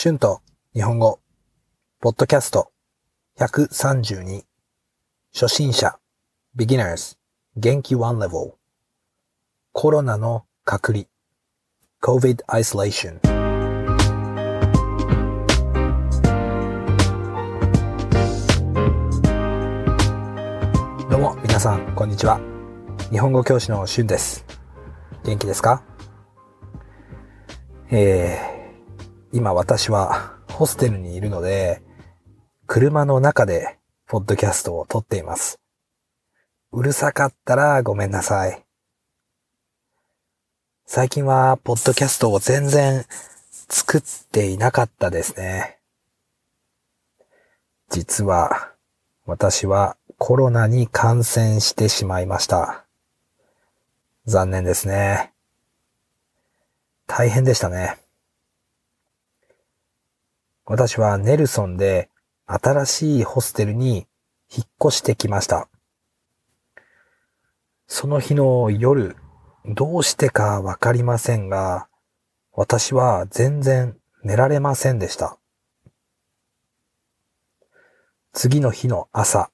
[0.00, 0.42] 春と
[0.74, 1.18] 日本語、
[1.98, 2.70] ポッドキャスト。
[3.40, 4.44] 132
[5.34, 5.98] 初心者。
[6.56, 7.16] beginners
[7.56, 8.52] 元気 one level
[9.72, 11.06] コロナの隔離。
[12.00, 13.18] COVID isolation
[21.10, 22.38] どうも皆さんこんにちは。
[23.10, 24.44] 日本語教師の春です。
[25.24, 25.82] 元気ですか？
[27.90, 28.57] えー、
[29.38, 31.80] 今私はホステルにいるので
[32.66, 33.78] 車の中で
[34.08, 35.60] ポッドキャストを撮っています
[36.72, 38.64] うるさかったらごめんなさい
[40.86, 43.04] 最近はポッドキャストを全然
[43.52, 44.00] 作っ
[44.32, 45.78] ていなかったですね
[47.90, 48.72] 実は
[49.24, 52.86] 私はコロナに感染してしまいました。
[54.26, 55.32] 残念ですね。
[57.06, 58.07] 大変でしたね。
[60.70, 62.10] 私はネルソンで
[62.44, 64.06] 新しいホステルに
[64.54, 65.66] 引っ越してきました。
[67.86, 69.16] その日の夜、
[69.64, 71.88] どうしてかわかりませんが、
[72.52, 75.38] 私は全然寝られませんでした。
[78.34, 79.50] 次の日の朝、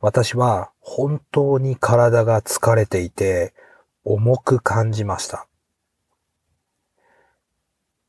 [0.00, 3.54] 私は本当に体が疲れていて
[4.02, 5.46] 重く感じました。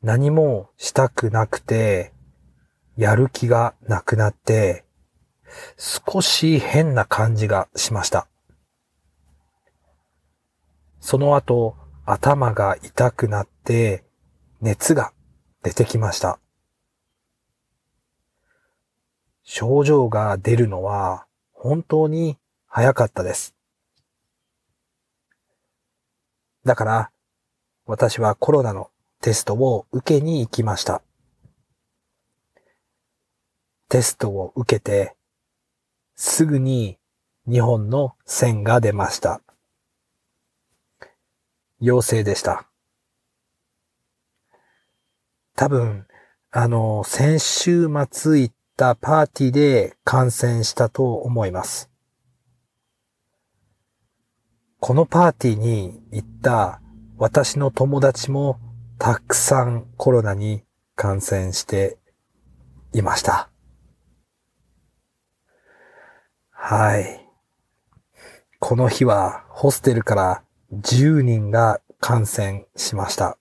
[0.06, 2.14] 何もしたくなくて、
[2.96, 4.86] やる気がなくなって、
[5.80, 8.28] 少し変な感じがしました。
[11.00, 14.04] その後、頭が痛くなって、
[14.62, 15.12] 熱が
[15.64, 16.38] 出てきました。
[19.42, 23.56] 症状が出るのは本当に早かったです。
[26.64, 27.12] だから、
[27.88, 28.92] 私はコロナの
[29.26, 31.02] テストを受けに行きました。
[33.90, 35.16] テストを受けて、
[36.16, 36.98] すぐに
[37.48, 39.42] 2本の線が出ました。
[41.80, 42.70] 陽性でした。
[45.56, 46.08] 多分、
[46.52, 51.90] あの、先週末行っったパーティーで感染したと思います。
[54.82, 56.82] このパーティーに行った
[57.18, 58.60] 私の友達も
[58.98, 60.64] たくさんコロナに
[60.96, 61.98] 感染して
[62.94, 63.50] いました。
[66.50, 67.28] はい。
[68.60, 73.38] この日はホステルから10人が感染しました。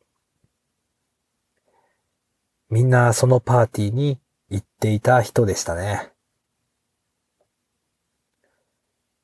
[2.68, 4.18] みんなそのパーティーに
[4.50, 6.10] 言っていた人でしたね。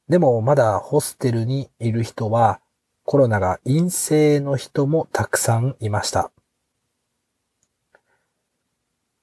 [0.09, 2.61] でもまだホステルにいる人は
[3.11, 6.31] コロナが陰性の人もたくさんいました。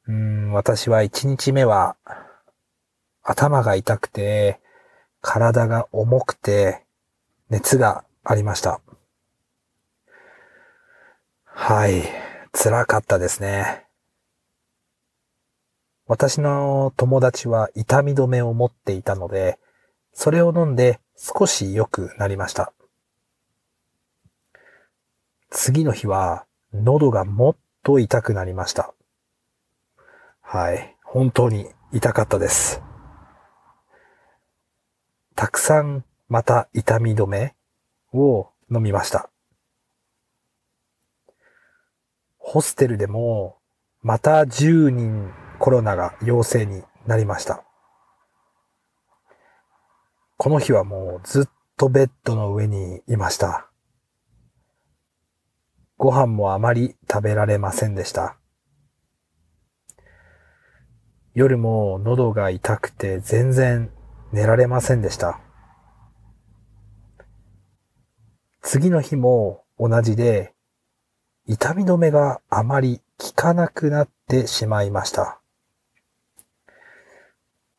[0.06, 1.96] うん、私は1日目は
[3.24, 4.60] 頭が痛くて
[5.22, 6.84] 体が重くて
[7.50, 8.82] 熱がありました。
[11.46, 12.04] はい、
[12.52, 13.86] 辛かったですね。
[16.08, 19.58] 私の友達は痛み止めを持っていたので、
[20.12, 22.74] それを飲んで少し良くなりました。
[25.68, 28.94] 次の日は喉がもっと痛くなりました。
[30.40, 30.96] はい。
[31.04, 32.82] 本当に痛かったです。
[35.36, 37.54] たくさんまた痛み止め
[38.14, 39.30] を飲みました。
[42.38, 43.58] ホステルでも
[44.02, 47.66] また10人コロナが陽性になりました。
[50.38, 53.67] この日はもうずっとベッドの上にいました。
[55.98, 58.38] ご飯もあまり食べられませんでした。
[61.34, 63.92] 夜も喉が痛くて全然
[64.32, 65.40] 寝られませんでした。
[68.62, 70.54] 次の日も同じで
[71.48, 75.40] 痛み止めがあまり効かなくなってしまいました。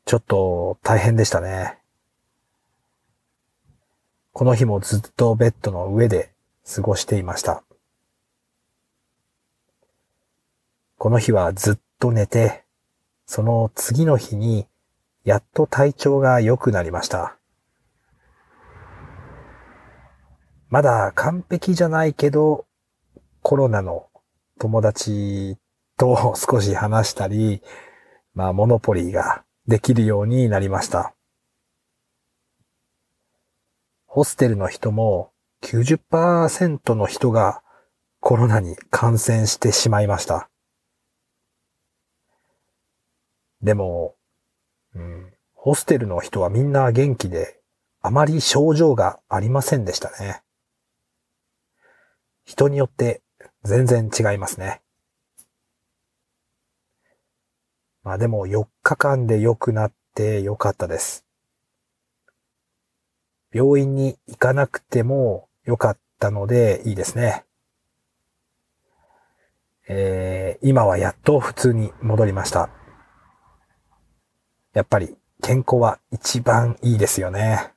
[0.06, 1.78] ちょっと大変でしたね。
[4.32, 6.32] この日もずっとベッドの上で
[6.64, 7.62] 過ごしていました。
[10.98, 12.64] この日はずっと寝て、
[13.24, 14.66] その次の日に
[15.24, 17.38] やっと体調が良くなりました。
[20.68, 22.66] まだ完璧じゃないけど、
[23.42, 24.08] コロナの
[24.58, 25.56] 友達
[25.96, 27.62] と少し話したり、
[28.34, 31.14] まあ、モノポリーができるようになりました。
[34.04, 35.30] ホステルの人も
[35.62, 37.62] 90%の人が
[38.18, 40.50] コロナに感染してしまいました。
[43.68, 44.14] でも、
[44.94, 47.60] うん、ホステルの人はみんな元気で、
[48.00, 50.40] あまり症状がありませんでしたね。
[52.46, 53.20] 人によって
[53.64, 54.80] 全然違いますね。
[58.02, 61.26] まあでも4日間で良くなって良かったです。
[63.52, 67.44] 病院に行かなくても良かったのでいいですね。
[69.88, 72.70] えー、今はやっと普通に戻りました。
[74.78, 77.72] やっぱり健康は一番いいですよね。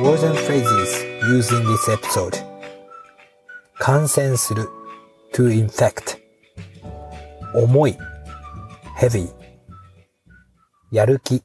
[0.00, 2.40] Words and phrases used in this episode
[3.80, 4.68] 感染する
[5.32, 6.20] to infect
[7.56, 7.98] 重い
[8.96, 9.28] heavy
[10.92, 11.42] やる気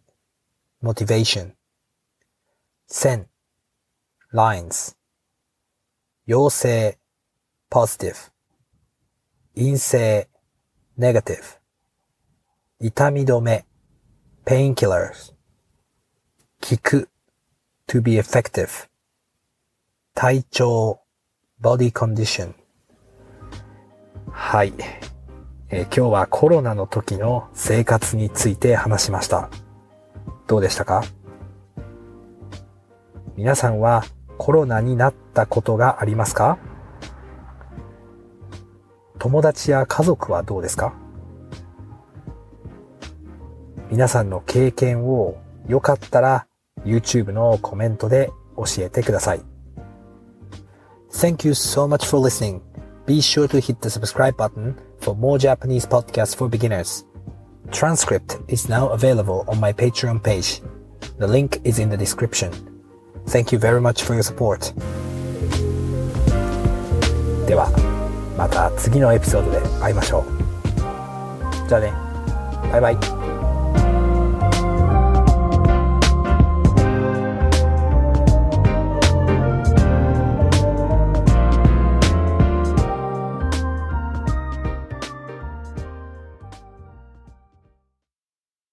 [0.83, 1.53] motivation
[2.85, 3.25] 線
[4.31, 4.95] lines
[6.27, 6.99] 陽性
[7.71, 8.31] positive
[9.55, 10.29] 陰性
[10.99, 11.58] negative
[12.81, 13.65] 痛み止め
[14.45, 15.33] painkillers
[16.61, 17.09] 効く。
[17.89, 18.87] to be effective
[20.15, 21.01] 体調。
[21.61, 22.53] body condition
[24.31, 24.71] はい、
[25.67, 29.49] えー、今日はコロナの時の生活について話しました。
[30.47, 31.03] どうでしたか？
[33.35, 34.05] 皆さんは
[34.37, 36.57] コロナになったことがありますか？
[39.17, 40.93] 友達や家族はどうですか？
[43.89, 45.37] 皆さんの経験を
[45.67, 46.47] よかったら
[46.85, 49.41] YouTube のコメントで教えてください。
[51.11, 52.61] Thank you so much for listening.
[53.07, 57.05] Be sure to hit the subscribe button for more Japanese podcasts for beginners.
[57.71, 60.61] Transcript is now available on my Patreon page.
[61.17, 62.51] The link is in the description.
[63.27, 64.73] Thank you very much for your support.
[67.47, 67.71] では、
[68.37, 71.67] また次のエピソードで会いましょう。
[71.67, 71.91] じゃあね。
[72.71, 73.18] バイバイ。